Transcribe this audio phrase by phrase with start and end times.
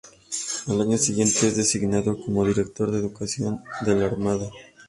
[0.67, 4.49] Al año siguiente es designado como director de Educación de la Armada.